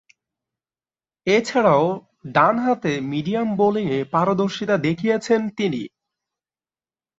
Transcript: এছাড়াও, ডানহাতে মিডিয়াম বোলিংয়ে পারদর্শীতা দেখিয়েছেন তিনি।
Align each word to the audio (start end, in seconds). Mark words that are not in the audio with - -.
এছাড়াও, 1.27 1.85
ডানহাতে 2.27 2.93
মিডিয়াম 3.11 3.49
বোলিংয়ে 3.57 3.99
পারদর্শীতা 4.13 4.75
দেখিয়েছেন 4.77 5.41
তিনি। 5.57 5.81